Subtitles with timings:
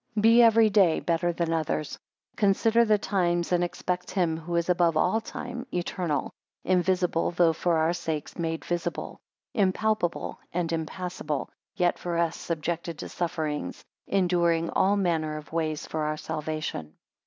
[0.15, 1.99] 15 Be every day better than others;
[2.35, 6.31] consider the times, and expect him, who is above all time, eternal;
[6.63, 9.19] invisible, though for our sakes made visible:
[9.53, 15.99] impalpable, and impassible, yet for us subjected to sufferings; enduring all manner of ways for
[16.01, 16.95] our salvation.